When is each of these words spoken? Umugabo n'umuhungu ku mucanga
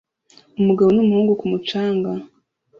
Umugabo 0.59 0.89
n'umuhungu 0.93 1.33
ku 1.39 1.45
mucanga 1.51 2.09